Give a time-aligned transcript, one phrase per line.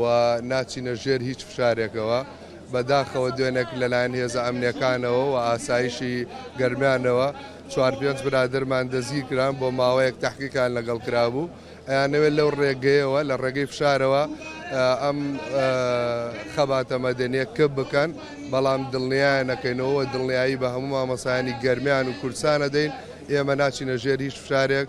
[0.00, 0.02] و
[0.42, 2.20] ناچینە ژێر هیچ فشارێکەوە
[2.72, 6.16] بەداخەوە دوێنێک لەلایەن هێزە ئەمنیەکانەوە و ئاسایشی
[6.60, 7.28] گەرمیانەوە
[7.72, 11.50] چوار پێنج برادرمان دەزیکران بۆ ماوەیەک تحقیقان لەگەڵ کرابوو
[11.88, 14.22] ئەیانەوێت لەو ڕێگەیەوە لە ڕێگەی فشارەوە
[15.02, 15.18] ئەم
[16.54, 18.10] خەباتە مەدەنیە کە بکەن
[18.52, 22.92] بەڵام دڵنیایە نەکەینەوە دڵنیایی بە هەموو مامەسانی گەرمیان و کورسانە دەین
[23.32, 24.88] ئێمە ناچینە ژێر هیچ فشارێک.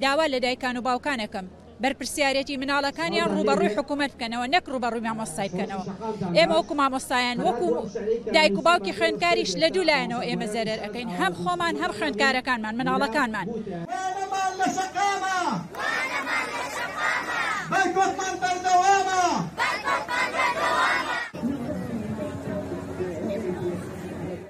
[0.00, 1.46] داوا لە دایکان و باوکانەکەم
[1.84, 5.84] بەرپسیارەتی مناڵەکانیان ڕوبەڕووی حکوومەت بکەنەوە نەک ڕوبەڕووی مامۆستای بکەنەوە
[6.36, 7.68] ئێمە وەکو مامۆستایان وەکو
[8.34, 13.46] دایک و باوکی خوێندکاریش لە دوو لایەنەوە ئێمە زەرەر ئەەکەین هەم خۆمان هەم خوێندکارەکانمان مناڵەکانمان.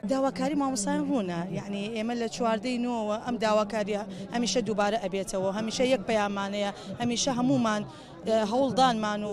[0.06, 4.02] داواکاری مامۆسایان ڕوونە یعنی ئێمە لە چواردەی نوەوە ئەم داواکاریە
[4.34, 7.82] هەمیشە دووبارە ئەبێتەوە هەمیشە یەک پەیامانەیە هەمیشە هەمومان
[8.52, 9.32] هەوڵدانمان و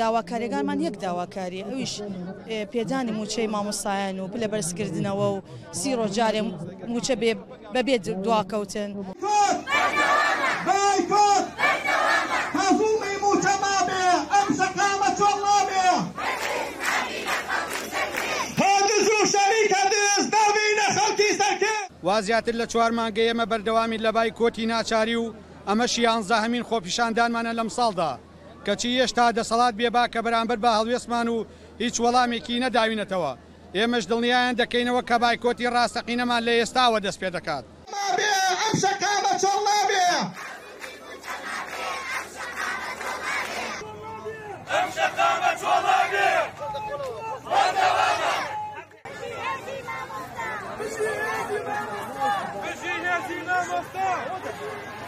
[0.00, 1.92] داواکاریەکانمان یەک داواکاری ئەویش
[2.72, 5.38] پێدانی موچەی مامۆسایان و لە بەرزکردنەوە و
[5.80, 6.42] سیڕۆ جارێ
[6.92, 7.14] موچە
[7.74, 8.90] بەبێ دواکەوتن.
[22.02, 25.34] وا زیاتر لە چوار مانگە ئێمە بەردەوامی لەبای کۆتی ناچاری و
[25.68, 28.10] ئەمە شیانزە هەمین خۆپیشاندانمانە لەم ساڵدا
[28.66, 31.44] کەچی هێشتا دەسەڵات بێبا کە بەرامبەر بە هەڵوێسمان و
[31.78, 33.32] هیچ وەڵامێکی نەداوینەتەوە
[33.76, 37.64] ئێمەش دڵنیایان دەکەینەوە کە بایکۆتی ڕاستەقینەمان لە ئێستاوە دەست پێ دەکات.
[37.92, 40.10] ئەم شەکانە چڵ نابێ!
[52.60, 55.01] Virginia Zina Mostar!